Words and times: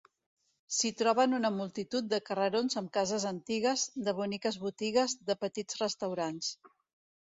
S'hi 0.77 0.89
troben 1.01 1.35
una 1.39 1.51
multitud 1.57 2.09
de 2.15 2.21
carrerons 2.31 2.81
amb 2.83 2.91
cases 2.97 3.29
antigues, 3.35 3.87
de 4.09 4.19
boniques 4.25 4.61
botigues, 4.67 5.19
de 5.33 5.41
petits 5.47 5.83
restaurants. 5.87 6.55